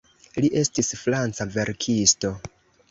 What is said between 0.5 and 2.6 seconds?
estis franca verkisto.